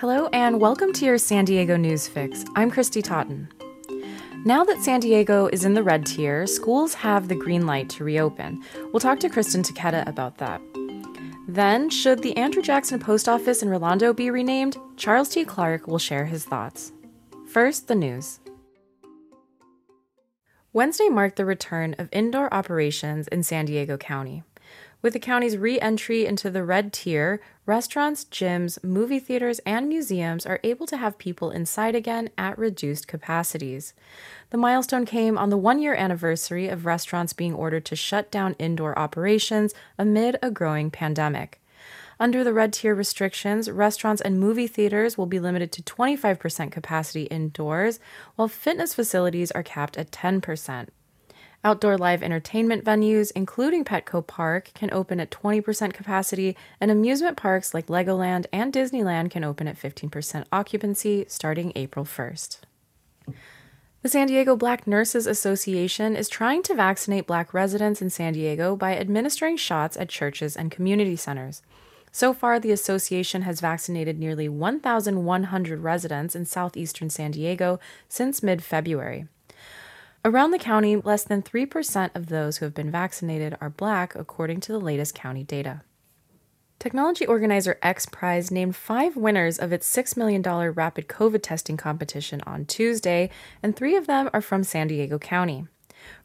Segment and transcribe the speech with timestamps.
[0.00, 2.44] Hello, and welcome to your San Diego News Fix.
[2.54, 3.48] I'm Christy Totten.
[4.44, 8.04] Now that San Diego is in the red tier, schools have the green light to
[8.04, 8.62] reopen.
[8.92, 10.60] We'll talk to Kristen Taketa about that.
[11.48, 14.76] Then, should the Andrew Jackson Post Office in Rolando be renamed?
[14.96, 15.44] Charles T.
[15.44, 16.92] Clark will share his thoughts.
[17.48, 18.38] First, the news.
[20.72, 24.44] Wednesday marked the return of indoor operations in San Diego County.
[25.00, 30.44] With the county's re entry into the red tier, restaurants, gyms, movie theaters, and museums
[30.44, 33.94] are able to have people inside again at reduced capacities.
[34.50, 38.56] The milestone came on the one year anniversary of restaurants being ordered to shut down
[38.58, 41.60] indoor operations amid a growing pandemic.
[42.18, 47.24] Under the red tier restrictions, restaurants and movie theaters will be limited to 25% capacity
[47.24, 48.00] indoors,
[48.34, 50.88] while fitness facilities are capped at 10%.
[51.64, 57.74] Outdoor live entertainment venues, including Petco Park, can open at 20% capacity, and amusement parks
[57.74, 62.58] like Legoland and Disneyland can open at 15% occupancy starting April 1st.
[64.02, 68.76] The San Diego Black Nurses Association is trying to vaccinate black residents in San Diego
[68.76, 71.62] by administering shots at churches and community centers.
[72.12, 78.62] So far, the association has vaccinated nearly 1,100 residents in southeastern San Diego since mid
[78.62, 79.26] February.
[80.24, 84.60] Around the county, less than 3% of those who have been vaccinated are black, according
[84.60, 85.82] to the latest county data.
[86.80, 92.40] Technology organizer X Prize named five winners of its $6 million rapid COVID testing competition
[92.46, 93.30] on Tuesday,
[93.62, 95.66] and three of them are from San Diego County.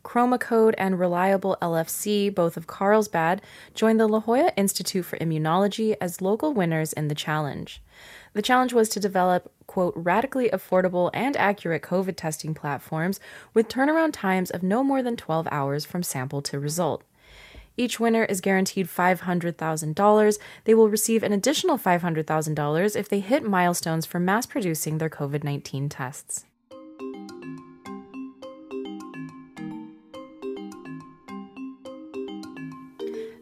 [0.03, 3.41] Chromacode and Reliable LFC, both of Carlsbad,
[3.75, 7.81] joined the La Jolla Institute for Immunology as local winners in the challenge.
[8.33, 13.19] The challenge was to develop, quote, radically affordable and accurate COVID testing platforms
[13.53, 17.03] with turnaround times of no more than 12 hours from sample to result.
[17.75, 20.39] Each winner is guaranteed $500,000.
[20.65, 25.43] They will receive an additional $500,000 if they hit milestones for mass producing their COVID
[25.43, 26.45] 19 tests.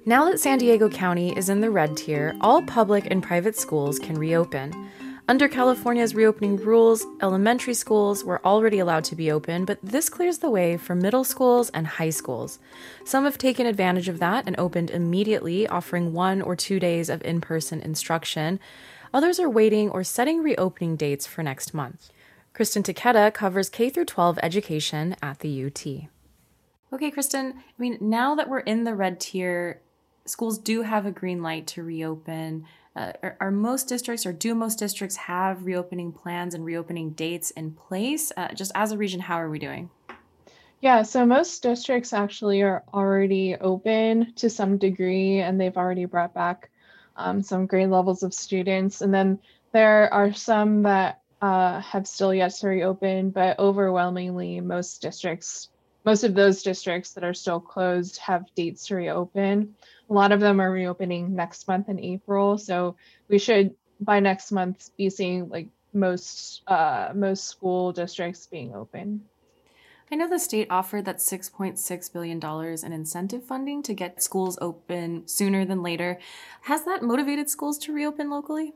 [0.03, 3.99] Now that San Diego County is in the red tier, all public and private schools
[3.99, 4.89] can reopen.
[5.27, 10.39] Under California's reopening rules, elementary schools were already allowed to be open, but this clears
[10.39, 12.57] the way for middle schools and high schools.
[13.05, 17.21] Some have taken advantage of that and opened immediately, offering one or two days of
[17.21, 18.59] in person instruction.
[19.13, 22.09] Others are waiting or setting reopening dates for next month.
[22.53, 25.85] Kristen Taketa covers K 12 education at the UT.
[26.91, 29.79] Okay, Kristen, I mean, now that we're in the red tier,
[30.31, 32.65] schools do have a green light to reopen.
[32.95, 37.51] Uh, are, are, most districts or do most districts have reopening plans and reopening dates
[37.51, 38.31] in place?
[38.35, 39.89] Uh, just as a region, how are we doing?
[40.81, 46.33] Yeah, so most districts actually are already open to some degree, and they've already brought
[46.33, 46.69] back
[47.15, 49.01] um, some grade levels of students.
[49.01, 49.39] And then
[49.73, 55.69] there are some that uh, have still yet to reopen, but overwhelmingly, most districts,
[56.03, 59.75] most of those districts that are still closed have dates to reopen.
[60.09, 62.95] A lot of them are reopening next month in April, so
[63.27, 69.21] we should by next month be seeing like most uh, most school districts being open.
[70.11, 72.41] I know the state offered that $6.6 billion
[72.83, 76.19] in incentive funding to get schools open sooner than later.
[76.63, 78.73] Has that motivated schools to reopen locally?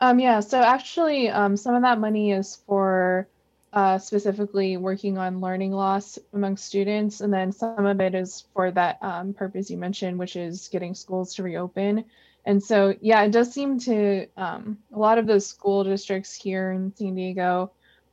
[0.00, 3.26] Um, yeah, so actually, um, some of that money is for
[3.72, 7.20] uh, specifically working on learning loss among students.
[7.20, 10.94] And then some of it is for that um, purpose you mentioned, which is getting
[10.94, 12.04] schools to reopen.
[12.44, 16.72] And so, yeah, it does seem to, um, a lot of those school districts here
[16.72, 17.72] in San Diego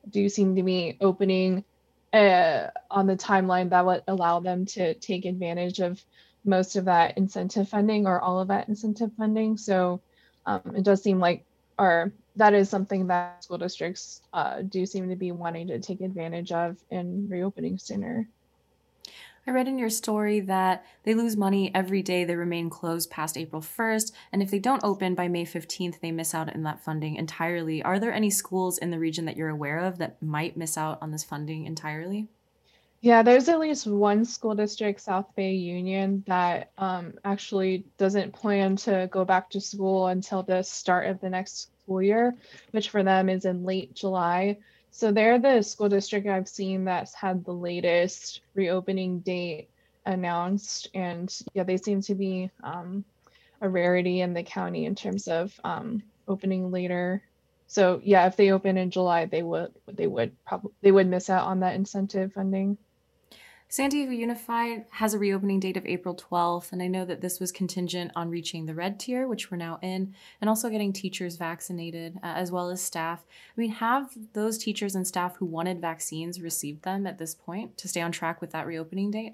[0.09, 1.63] do seem to be opening
[2.11, 6.03] uh, on the timeline that would allow them to take advantage of
[6.43, 9.57] most of that incentive funding or all of that incentive funding.
[9.57, 10.01] So
[10.45, 11.43] um, it does seem like
[11.79, 16.01] our that is something that school districts uh, do seem to be wanting to take
[16.01, 18.27] advantage of in reopening sooner.
[19.47, 23.37] I read in your story that they lose money every day they remain closed past
[23.37, 26.83] April 1st, and if they don't open by May 15th, they miss out on that
[26.83, 27.83] funding entirely.
[27.83, 30.97] Are there any schools in the region that you're aware of that might miss out
[30.99, 32.27] on this funding entirely?
[33.05, 38.77] Yeah, there's at least one school district, South Bay Union, that um, actually doesn't plan
[38.77, 42.35] to go back to school until the start of the next school year,
[42.71, 44.57] which for them is in late July.
[44.89, 49.69] So they're the school district I've seen that's had the latest reopening date
[50.07, 50.89] announced.
[50.95, 53.05] And yeah, they seem to be um,
[53.61, 57.21] a rarity in the county in terms of um, opening later.
[57.67, 61.29] So yeah, if they open in July, they would they would probably they would miss
[61.29, 62.79] out on that incentive funding.
[63.75, 67.41] San Diego Unified has a reopening date of April 12th, and I know that this
[67.41, 71.35] was contingent on reaching the red tier, which we're now in, and also getting teachers
[71.35, 73.25] vaccinated uh, as well as staff.
[73.27, 77.75] I mean, have those teachers and staff who wanted vaccines received them at this point
[77.79, 79.33] to stay on track with that reopening date?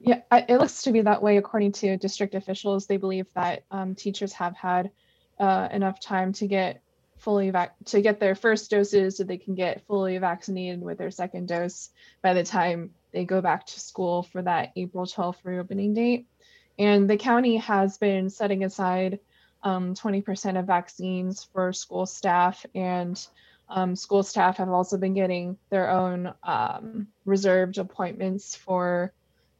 [0.00, 2.86] Yeah, it looks to be that way according to district officials.
[2.86, 4.90] They believe that um, teachers have had
[5.38, 6.80] uh, enough time to get
[7.18, 11.10] fully vac- to get their first doses so they can get fully vaccinated with their
[11.10, 11.90] second dose
[12.22, 16.26] by the time they go back to school for that April 12th reopening date.
[16.78, 19.20] And the county has been setting aside
[19.62, 23.24] um, 20% of vaccines for school staff, and
[23.70, 29.12] um, school staff have also been getting their own um, reserved appointments for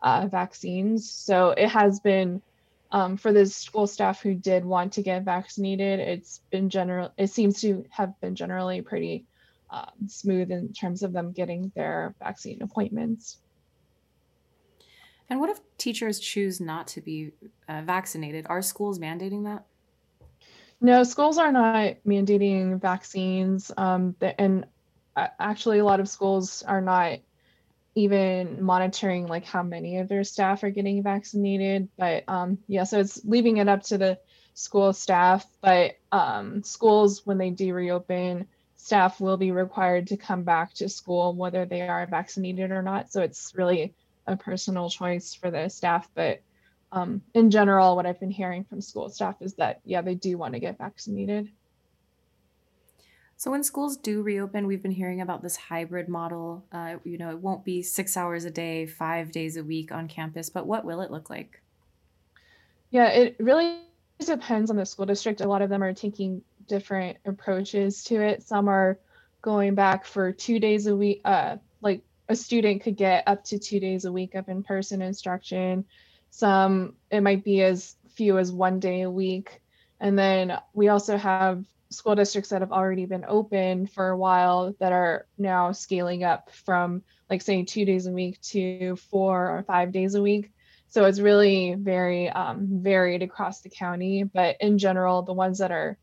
[0.02, 1.10] uh, vaccines.
[1.10, 2.42] So it has been
[2.90, 7.12] um, for the school staff who did want to get vaccinated, it's been general.
[7.16, 9.24] It seems to have been generally pretty
[9.70, 13.38] um, smooth in terms of them getting their vaccine appointments.
[15.30, 17.32] And what if teachers choose not to be
[17.68, 18.46] uh, vaccinated?
[18.48, 19.64] Are schools mandating that?
[20.80, 23.70] No, schools are not mandating vaccines.
[23.76, 24.66] Um, and
[25.16, 27.20] uh, actually, a lot of schools are not
[27.94, 31.88] even monitoring like how many of their staff are getting vaccinated.
[31.96, 34.18] But um, yeah, so it's leaving it up to the
[34.54, 35.46] school staff.
[35.60, 40.88] But um, schools, when they do reopen, staff will be required to come back to
[40.88, 43.10] school whether they are vaccinated or not.
[43.10, 43.94] So it's really
[44.26, 46.08] a personal choice for the staff.
[46.14, 46.42] But
[46.92, 50.38] um, in general, what I've been hearing from school staff is that, yeah, they do
[50.38, 51.50] want to get vaccinated.
[53.36, 56.64] So when schools do reopen, we've been hearing about this hybrid model.
[56.70, 60.08] Uh, you know, it won't be six hours a day, five days a week on
[60.08, 61.60] campus, but what will it look like?
[62.90, 63.80] Yeah, it really
[64.24, 65.40] depends on the school district.
[65.40, 68.42] A lot of them are taking different approaches to it.
[68.44, 68.98] Some are
[69.42, 71.20] going back for two days a week.
[71.24, 71.56] Uh,
[72.28, 75.84] a student could get up to two days a week of in-person instruction.
[76.30, 79.60] Some it might be as few as one day a week.
[80.00, 84.74] And then we also have school districts that have already been open for a while
[84.80, 89.62] that are now scaling up from like say two days a week to four or
[89.62, 90.50] five days a week
[90.88, 95.70] so it's really very um, varied across the county but in general the ones that
[95.70, 95.96] are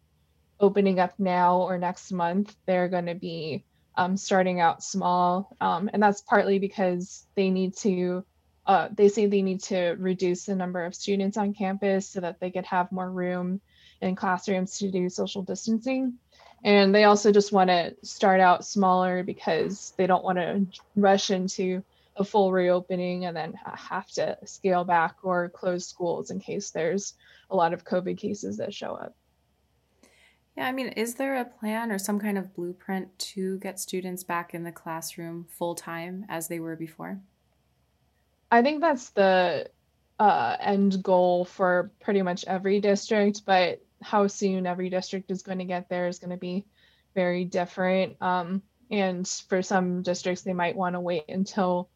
[0.60, 3.64] opening up now or next month they're going to be
[3.96, 8.24] um, starting out small um, and that's partly because they need to
[8.66, 12.40] uh, they say they need to reduce the number of students on campus so that
[12.40, 13.60] they could have more room
[14.02, 16.14] in classrooms to do social distancing.
[16.64, 20.66] And they also just want to start out smaller because they don't want to
[20.96, 21.84] rush into
[22.16, 27.14] a full reopening and then have to scale back or close schools in case there's
[27.50, 29.16] a lot of COVID cases that show up.
[30.62, 34.24] Yeah, I mean, is there a plan or some kind of blueprint to get students
[34.24, 37.20] back in the classroom full time as they were before?
[38.52, 39.72] I think that's the
[40.20, 45.58] uh, end goal for pretty much every district, but how soon every district is going
[45.58, 46.68] to get there is going to be
[47.16, 48.22] very different.
[48.22, 48.62] Um,
[48.92, 51.90] and for some districts, they might want to wait until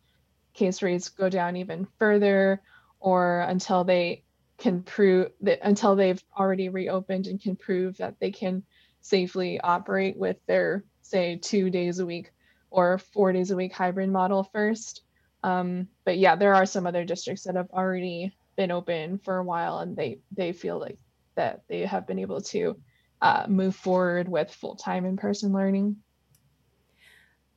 [0.55, 2.63] case rates go down even further
[2.99, 4.23] or until they
[4.57, 8.63] can prove that until they've already reopened and can prove that they can
[9.01, 12.31] safely operate with their say two days a week
[12.71, 15.01] or four days a week hybrid model first
[15.43, 19.43] um, but yeah there are some other districts that have already been open for a
[19.43, 20.97] while and they they feel like
[21.35, 22.75] that they have been able to
[23.21, 25.97] uh, move forward with full-time in-person learning.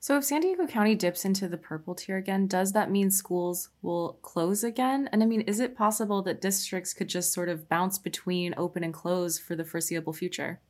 [0.00, 3.70] So if San Diego County dips into the purple tier again, does that mean schools
[3.82, 5.08] will close again?
[5.12, 8.84] And I mean, is it possible that districts could just sort of bounce between open
[8.84, 10.60] and close for the foreseeable future?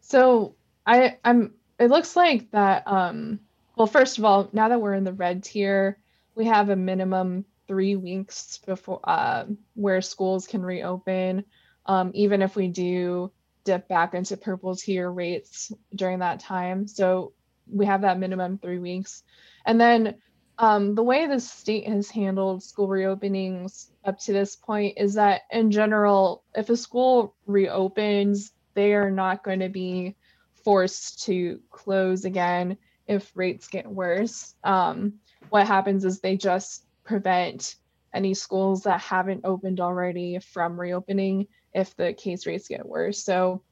[0.00, 3.40] So I I'm it looks like that um
[3.76, 5.98] well first of all, now that we're in the red tier,
[6.34, 9.44] we have a minimum 3 weeks before uh,
[9.74, 11.44] where schools can reopen
[11.86, 13.30] um, even if we do
[13.64, 16.86] dip back into purple tier rates during that time.
[16.86, 17.32] So
[17.70, 19.22] we have that minimum three weeks.
[19.64, 20.16] And then
[20.58, 25.42] um, the way the state has handled school reopenings up to this point is that,
[25.52, 30.16] in general, if a school reopens, they are not going to be
[30.64, 34.54] forced to close again if rates get worse.
[34.64, 35.14] Um,
[35.50, 37.76] what happens is they just prevent
[38.12, 43.22] any schools that haven't opened already from reopening if the case rates get worse.
[43.22, 43.62] So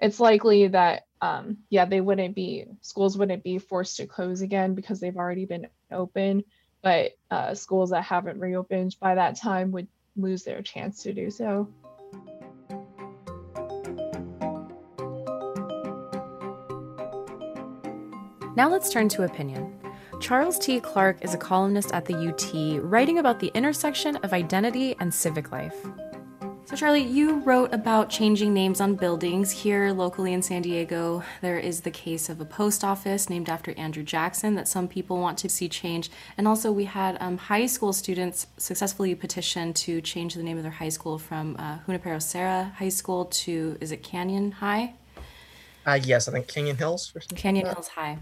[0.00, 4.74] it's likely that um, yeah, they wouldn't be schools wouldn't be forced to close again
[4.74, 6.44] because they've already been open,
[6.82, 11.30] but uh, schools that haven't reopened by that time would lose their chance to do
[11.30, 11.68] so.
[18.56, 19.78] Now let's turn to opinion.
[20.18, 20.80] Charles T.
[20.80, 25.52] Clark is a columnist at the UT, writing about the intersection of identity and civic
[25.52, 25.76] life.
[26.66, 29.52] So, Charlie, you wrote about changing names on buildings.
[29.52, 33.72] Here locally in San Diego, there is the case of a post office named after
[33.78, 36.10] Andrew Jackson that some people want to see change.
[36.36, 40.64] And also, we had um, high school students successfully petition to change the name of
[40.64, 44.94] their high school from uh, Junipero Serra High School to, is it Canyon High?
[45.86, 47.12] Uh, yes, I think Canyon Hills.
[47.36, 48.18] Canyon Hills High.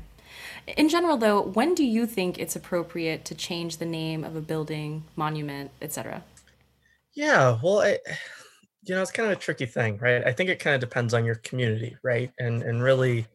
[0.67, 4.43] In general, though, when do you think it's appropriate to change the name of a
[4.43, 6.25] building, monument, etc.?
[7.15, 7.99] Yeah, well, I,
[8.85, 10.25] you know, it's kind of a tricky thing, right?
[10.27, 12.33] I think it kind of depends on your community, right?
[12.39, 13.27] And and really,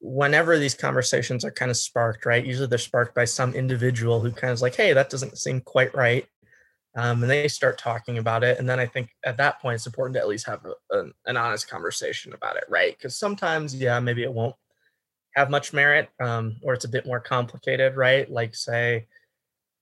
[0.00, 2.44] whenever these conversations are kind of sparked, right?
[2.44, 5.60] Usually they're sparked by some individual who kind of is like, "Hey, that doesn't seem
[5.60, 6.26] quite right,"
[6.96, 8.58] um, and they start talking about it.
[8.58, 11.04] And then I think at that point, it's important to at least have a, a,
[11.26, 12.96] an honest conversation about it, right?
[12.96, 14.56] Because sometimes, yeah, maybe it won't
[15.36, 18.30] have much merit, um, or it's a bit more complicated, right?
[18.30, 19.06] Like say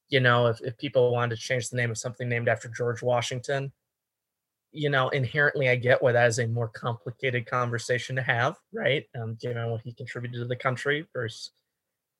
[0.08, 3.02] you know, if, if people wanted to change the name of something named after George
[3.02, 3.72] Washington,
[4.72, 9.04] you know, inherently I get why that is a more complicated conversation to have, right?
[9.18, 11.52] Um, given what he contributed to the country versus,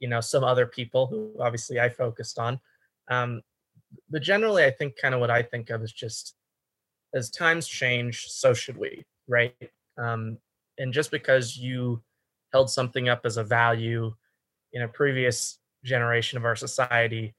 [0.01, 2.61] you know, some other people who obviously I focused on.
[3.11, 3.43] Um,
[4.11, 6.35] but generally, I think kind of what I think of is just
[7.15, 9.55] as times change, so should we, right?
[9.97, 10.39] Um,
[10.79, 12.03] and just because you
[12.53, 14.15] held something up as a value
[14.73, 17.35] in a previous generation of our society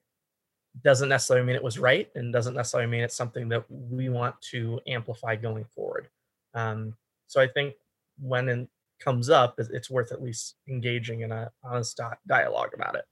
[0.83, 4.35] doesn't necessarily mean it was right and doesn't necessarily mean it's something that we want
[4.51, 6.09] to amplify going forward.
[6.53, 6.95] Um,
[7.27, 7.75] so I think
[8.19, 8.69] when it
[8.99, 13.05] comes up, it's worth at least engaging in a honest dialogue about it.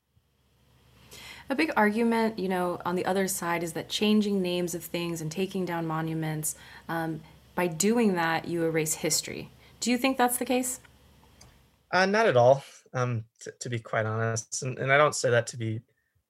[1.49, 5.21] A big argument, you know, on the other side is that changing names of things
[5.21, 6.55] and taking down monuments,
[6.89, 7.21] um,
[7.55, 9.49] by doing that, you erase history.
[9.79, 10.79] Do you think that's the case?
[11.91, 14.61] Uh, not at all, um, t- to be quite honest.
[14.61, 15.79] And, and I don't say that to be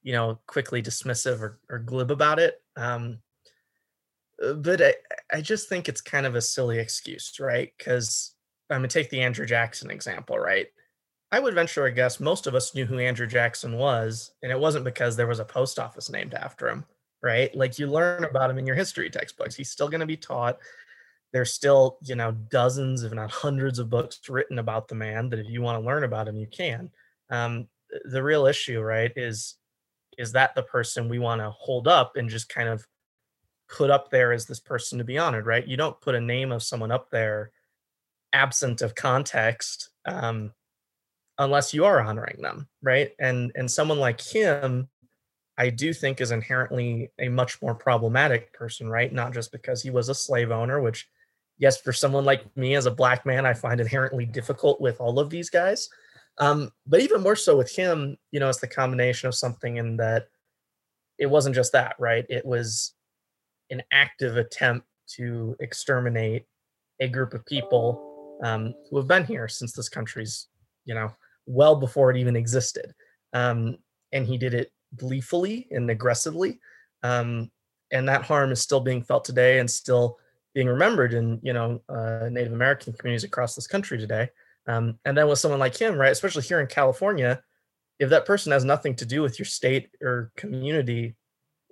[0.08, 2.62] you know, quickly dismissive or, or glib about it.
[2.78, 3.20] Um,
[4.42, 4.94] uh, but I,
[5.30, 7.74] I just think it's kind of a silly excuse, right?
[7.78, 8.34] Because
[8.70, 10.68] I'm gonna take the Andrew Jackson example, right?
[11.34, 14.58] I would venture a guess most of us knew who Andrew Jackson was, and it
[14.58, 16.86] wasn't because there was a post office named after him,
[17.22, 17.54] right?
[17.54, 19.56] Like you learn about him in your history textbooks.
[19.56, 20.58] He's still going to be taught.
[21.34, 25.40] There's still, you know, dozens, if not hundreds of books written about the man that
[25.40, 26.92] if you want to learn about him, you can.
[27.30, 27.68] Um,
[28.06, 29.58] the real issue, right, is
[30.18, 32.86] is that the person we want to hold up and just kind of
[33.70, 35.68] put up there as this person to be honored right?
[35.68, 37.52] You don't put a name of someone up there
[38.34, 40.52] absent of context um,
[41.38, 43.12] unless you are honoring them right?
[43.20, 44.90] And and someone like him
[45.60, 49.12] i do think is inherently a much more problematic person right?
[49.12, 51.08] Not just because he was a slave owner which
[51.58, 55.20] yes for someone like me as a black man i find inherently difficult with all
[55.20, 55.90] of these guys
[56.40, 59.98] um, but even more so with him, you know, it's the combination of something in
[59.98, 60.28] that
[61.18, 62.26] it wasn't just that, right?
[62.30, 62.94] It was
[63.70, 66.46] an active attempt to exterminate
[67.00, 70.48] a group of people um, who have been here since this country's,
[70.86, 71.10] you know,
[71.46, 72.94] well before it even existed.
[73.34, 73.78] Um,
[74.12, 76.60] and he did it gleefully and aggressively.
[77.04, 77.52] Um,
[77.92, 80.18] and that harm is still being felt today and still
[80.54, 84.30] being remembered in, you know, uh, Native American communities across this country today.
[84.68, 87.42] Um, and then with someone like him, right, especially here in California,
[88.00, 91.16] if that person has nothing to do with your state or community,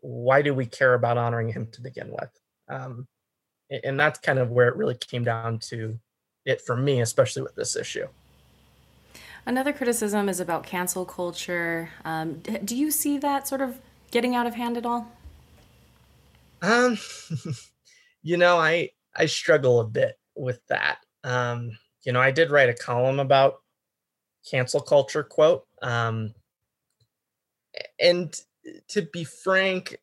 [0.01, 2.29] why do we care about honoring him to begin with?
[2.69, 3.07] Um,
[3.83, 5.99] and that's kind of where it really came down to
[6.45, 8.07] it for me, especially with this issue.
[9.45, 11.89] Another criticism is about cancel culture.
[12.03, 15.11] Um, do you see that sort of getting out of hand at all?
[16.61, 16.97] Um,
[18.23, 20.97] you know, I I struggle a bit with that.
[21.23, 23.61] Um, you know, I did write a column about
[24.49, 25.65] cancel culture quote.
[25.81, 26.33] Um,
[27.99, 28.39] and
[28.89, 29.97] to be frank,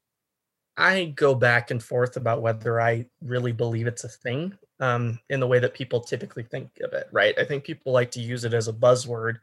[0.76, 5.38] I go back and forth about whether I really believe it's a thing um, in
[5.38, 7.38] the way that people typically think of it, right?
[7.38, 9.36] I think people like to use it as a buzzword.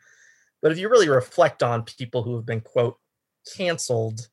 [0.61, 2.97] But if you really reflect on people who have been, quote,
[3.55, 4.27] canceled,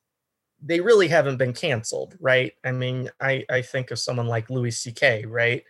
[0.61, 2.53] they really haven't been canceled, right?
[2.65, 5.63] I mean, I, I think of someone like Louis C.K., right?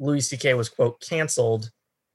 [0.00, 0.54] Louis C.K.
[0.54, 1.70] was, quote, canceled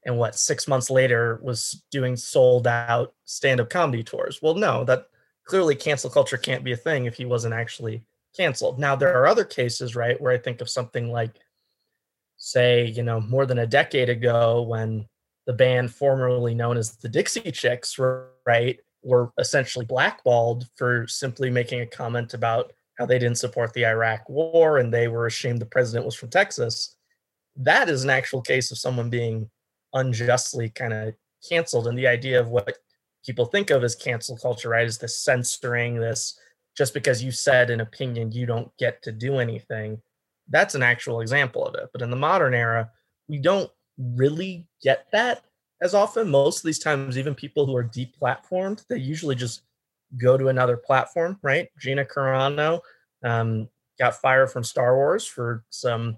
[0.08, 4.40] and what six months later was doing sold out stand-up comedy tours.
[4.42, 5.06] Well no that
[5.44, 8.02] clearly cancel culture can't be a thing if he wasn't actually
[8.36, 8.80] canceled.
[8.80, 11.36] Now there are other cases right where i think of something like
[12.38, 15.06] say you know more than a decade ago when
[15.46, 17.98] the band formerly known as the dixie chicks
[18.46, 23.84] right were essentially blackballed for simply making a comment about how they didn't support the
[23.84, 26.96] iraq war and they were ashamed the president was from texas.
[27.56, 29.50] That is an actual case of someone being
[29.98, 31.14] unjustly kind of
[31.48, 32.78] canceled and the idea of what
[33.24, 34.86] people think of as cancel culture, right?
[34.86, 36.38] Is this censoring, this
[36.76, 40.00] just because you said an opinion, you don't get to do anything.
[40.48, 41.90] That's an actual example of it.
[41.92, 42.90] But in the modern era,
[43.28, 45.44] we don't really get that
[45.82, 46.30] as often.
[46.30, 49.62] Most of these times, even people who are deplatformed, they usually just
[50.16, 51.68] go to another platform, right?
[51.78, 52.80] Gina Carano
[53.24, 56.16] um, got fired from Star Wars for some,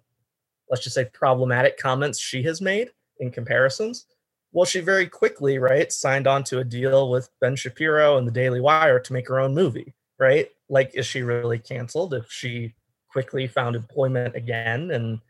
[0.68, 4.06] let's just say, problematic comments she has made in comparisons.
[4.52, 8.32] Well, she very quickly, right, signed on to a deal with Ben Shapiro and the
[8.32, 10.48] Daily Wire to make her own movie, right?
[10.68, 12.74] Like, is she really canceled if she
[13.12, 15.20] quickly found employment again and,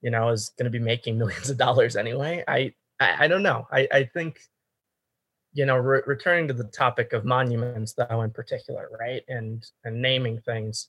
[0.00, 2.42] you know, is going to be making millions of dollars anyway?
[2.48, 3.66] I, I, I don't know.
[3.70, 4.40] I, I think,
[5.52, 10.00] you know, re- returning to the topic of monuments, though, in particular, right, and and
[10.00, 10.88] naming things,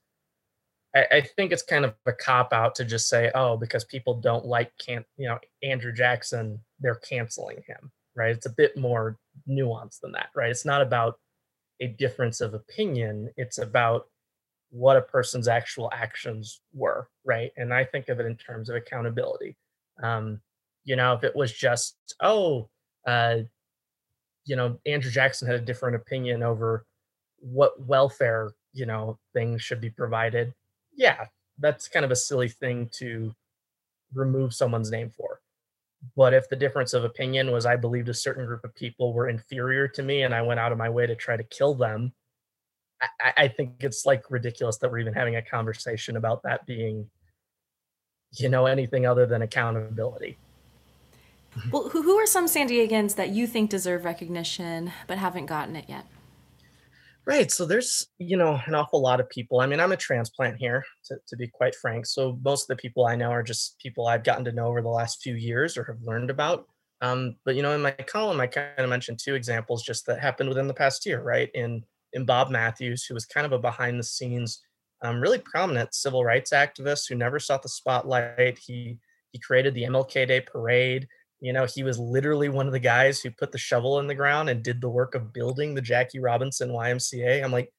[0.95, 4.19] I, I think it's kind of a cop out to just say, oh, because people
[4.19, 8.36] don't like can't you know Andrew Jackson, they're canceling him, right?
[8.36, 9.17] It's a bit more
[9.50, 10.51] nuanced than that, right?
[10.51, 11.19] It's not about
[11.79, 13.29] a difference of opinion.
[13.38, 14.07] It's about
[14.69, 17.51] what a person's actual actions were, right?
[17.57, 19.57] And I think of it in terms of accountability.
[20.01, 20.39] Um,
[20.86, 22.69] you know, if it was just, oh,
[23.05, 23.39] uh,
[24.45, 26.86] you know, Andrew Jackson had a different opinion over
[27.39, 30.53] what welfare, you know, things should be provided
[31.01, 31.25] yeah,
[31.58, 33.34] that's kind of a silly thing to
[34.13, 35.41] remove someone's name for.
[36.15, 39.27] But if the difference of opinion was I believed a certain group of people were
[39.27, 42.13] inferior to me and I went out of my way to try to kill them,
[43.01, 47.10] I, I think it's like ridiculous that we're even having a conversation about that being,
[48.34, 50.38] you know, anything other than accountability.
[51.72, 55.75] Well, who, who are some San Diegans that you think deserve recognition but haven't gotten
[55.75, 56.05] it yet?
[57.25, 57.51] Right.
[57.51, 59.59] So there's, you know, an awful lot of people.
[59.59, 62.07] I mean, I'm a transplant here, to, to be quite frank.
[62.07, 64.81] So most of the people I know are just people I've gotten to know over
[64.81, 66.65] the last few years or have learned about.
[67.01, 70.19] Um, but you know, in my column, I kind of mentioned two examples just that
[70.19, 71.49] happened within the past year, right?
[71.53, 74.61] In in Bob Matthews, who was kind of a behind the scenes,
[75.01, 78.59] um, really prominent civil rights activist who never sought the spotlight.
[78.59, 78.99] He
[79.31, 81.07] he created the MLK Day parade.
[81.41, 84.15] You know, he was literally one of the guys who put the shovel in the
[84.15, 87.43] ground and did the work of building the Jackie Robinson YMCA.
[87.43, 87.73] I'm like,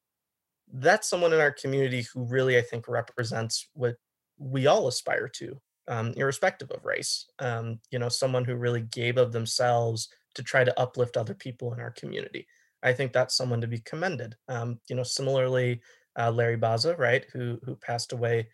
[0.73, 3.95] that's someone in our community who really, I think, represents what
[4.39, 7.27] we all aspire to, um, irrespective of race.
[7.39, 11.73] Um, you know, someone who really gave of themselves to try to uplift other people
[11.73, 12.47] in our community.
[12.83, 14.35] I think that's someone to be commended.
[14.49, 15.81] Um, you know, similarly,
[16.19, 18.49] uh, Larry Baza, right, who who passed away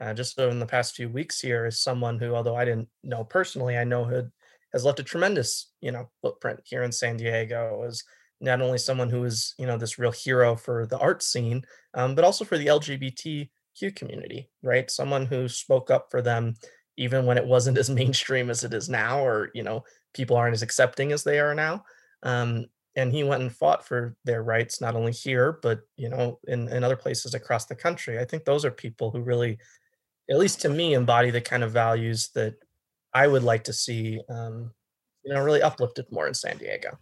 [0.00, 3.24] uh, just in the past few weeks here, is someone who, although I didn't know
[3.24, 4.30] personally, I know had
[4.74, 8.02] has left a tremendous, you know, footprint here in San Diego as
[8.40, 11.62] not only someone who is, you know, this real hero for the art scene,
[11.94, 14.90] um, but also for the LGBTQ community, right?
[14.90, 16.54] Someone who spoke up for them
[16.96, 20.54] even when it wasn't as mainstream as it is now, or you know, people aren't
[20.54, 21.84] as accepting as they are now.
[22.22, 26.38] Um, and he went and fought for their rights not only here but you know
[26.46, 29.58] in, in other places across the country i think those are people who really
[30.30, 32.54] at least to me embody the kind of values that
[33.14, 34.72] I would like to see, um,
[35.24, 36.98] you know, really uplifted more in San Diego.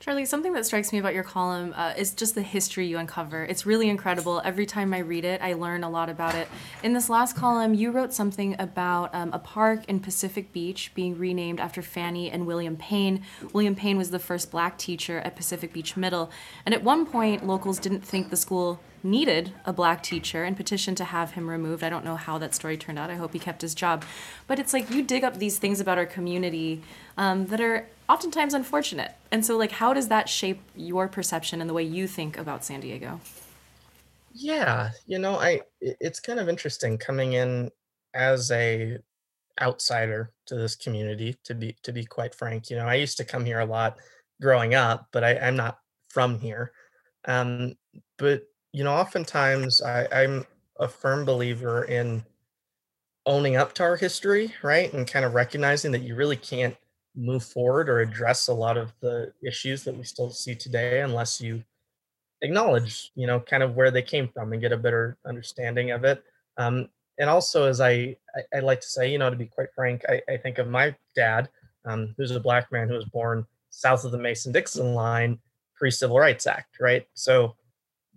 [0.00, 3.44] Charlie, something that strikes me about your column uh, is just the history you uncover.
[3.44, 4.40] It's really incredible.
[4.44, 6.48] Every time I read it, I learn a lot about it.
[6.82, 11.18] In this last column, you wrote something about um, a park in Pacific Beach being
[11.18, 13.22] renamed after Fannie and William Payne.
[13.52, 16.30] William Payne was the first black teacher at Pacific Beach Middle.
[16.64, 20.96] And at one point, locals didn't think the school needed a black teacher and petitioned
[20.98, 21.82] to have him removed.
[21.82, 23.10] I don't know how that story turned out.
[23.10, 24.04] I hope he kept his job.
[24.46, 26.82] But it's like you dig up these things about our community
[27.16, 29.12] um, that are oftentimes unfortunate.
[29.30, 32.64] And so, like, how does that shape your perception and the way you think about
[32.64, 33.20] San Diego?
[34.32, 37.70] Yeah, you know, I it's kind of interesting coming in
[38.14, 38.98] as a
[39.60, 41.36] outsider to this community.
[41.44, 43.98] To be to be quite frank, you know, I used to come here a lot
[44.40, 46.72] growing up, but I, I'm not from here.
[47.26, 47.74] Um,
[48.16, 50.46] but you know, oftentimes I, I'm
[50.78, 52.24] a firm believer in
[53.26, 54.92] owning up to our history, right?
[54.92, 56.76] And kind of recognizing that you really can't
[57.14, 61.40] move forward or address a lot of the issues that we still see today unless
[61.40, 61.62] you
[62.42, 66.04] acknowledge, you know, kind of where they came from and get a better understanding of
[66.04, 66.22] it.
[66.56, 69.72] Um, and also, as I, I, I, like to say, you know, to be quite
[69.74, 71.48] frank, I, I think of my dad,
[71.84, 75.38] um, who's a black man who was born south of the Mason Dixon line
[75.74, 77.06] pre Civil Rights Act, right?
[77.14, 77.56] So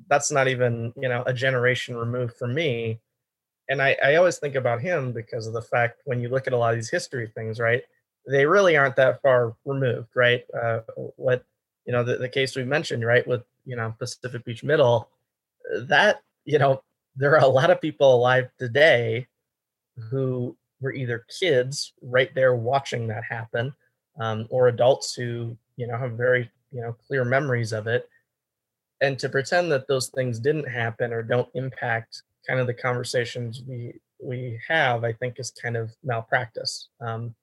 [0.09, 2.99] that's not even you know a generation removed from me.
[3.69, 6.53] And I, I always think about him because of the fact when you look at
[6.53, 7.83] a lot of these history things right
[8.27, 10.43] they really aren't that far removed right?
[10.53, 10.79] Uh,
[11.15, 11.45] what
[11.85, 15.09] you know the, the case we mentioned right with you know pacific beach middle
[15.87, 16.81] that you know
[17.15, 19.27] there are a lot of people alive today
[20.09, 23.73] who were either kids right there watching that happen
[24.19, 28.07] um, or adults who you know have very you know clear memories of it
[29.01, 33.63] and to pretend that those things didn't happen or don't impact kind of the conversations
[33.67, 37.33] we we have i think is kind of malpractice um,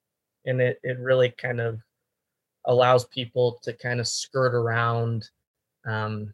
[0.45, 1.79] and it, it really kind of
[2.65, 5.29] allows people to kind of skirt around
[5.85, 6.33] um,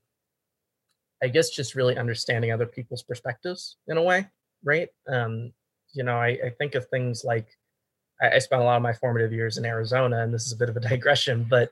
[1.24, 4.28] i guess just really understanding other people's perspectives in a way
[4.66, 4.90] right?
[5.08, 5.54] Um,
[5.94, 7.48] you know I, I think of things like
[8.22, 10.58] I, I spent a lot of my formative years in arizona and this is a
[10.58, 11.72] bit of a digression but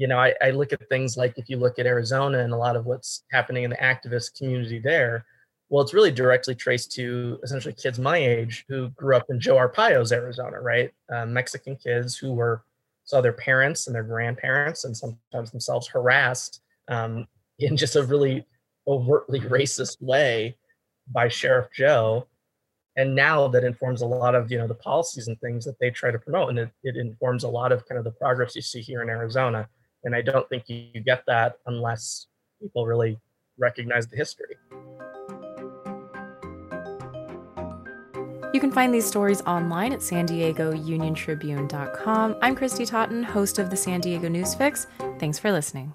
[0.00, 2.56] you know I, I look at things like if you look at arizona and a
[2.56, 5.24] lot of what's happening in the activist community there
[5.70, 9.54] well, it's really directly traced to essentially kids my age who grew up in Joe
[9.54, 10.92] Arpaio's Arizona, right?
[11.14, 12.64] Um, Mexican kids who were
[13.04, 17.26] saw their parents and their grandparents and sometimes themselves harassed um,
[17.60, 18.44] in just a really
[18.88, 20.56] overtly racist way
[21.12, 22.26] by Sheriff Joe.
[22.96, 25.90] And now that informs a lot of you know the policies and things that they
[25.90, 28.62] try to promote, and it, it informs a lot of kind of the progress you
[28.62, 29.68] see here in Arizona.
[30.04, 32.26] And I don't think you get that unless
[32.60, 33.18] people really
[33.58, 34.56] recognize the history.
[38.52, 42.36] You can find these stories online at san diego union tribune.com.
[42.42, 44.86] I'm Christy Totten, host of the San Diego Newsfix.
[45.20, 45.94] Thanks for listening.